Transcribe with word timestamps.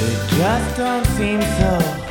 It 0.00 0.30
just 0.30 0.76
don't 0.76 1.06
seem 1.16 1.42
so. 1.42 2.07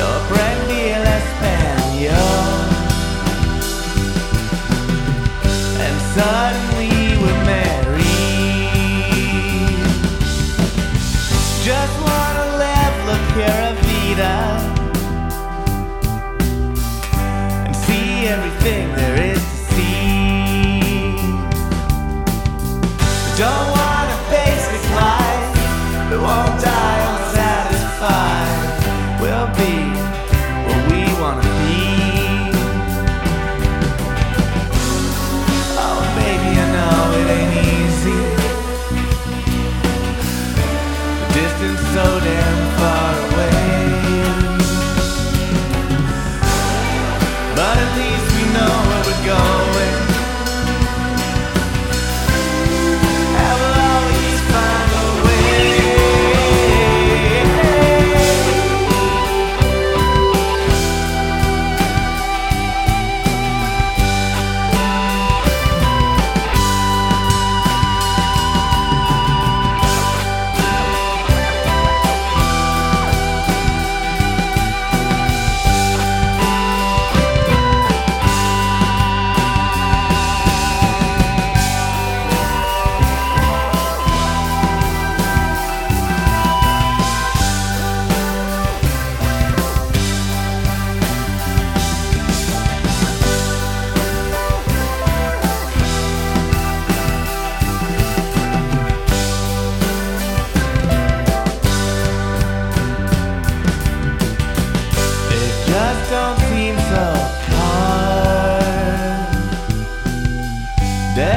yo 0.00 0.06
aprendí 0.20 0.80
el. 0.96 1.06
And 5.86 5.96
suddenly 6.14 6.92
we're 7.22 7.42
married. 7.54 8.70
Just 11.68 11.96
wanna 12.08 12.46
live 12.64 12.96
la 13.08 13.18
and 17.66 17.74
see 17.84 18.10
everything. 18.34 18.99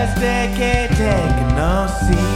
Just 0.03 0.19
decade, 0.19 0.90
take 0.97 1.56
no 1.56 1.88
seat. 1.88 2.32